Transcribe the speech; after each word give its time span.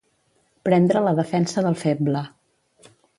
Prendre 0.67 1.03
la 1.07 1.13
defensa 1.19 1.65
del 1.67 1.77
feble. 1.83 2.25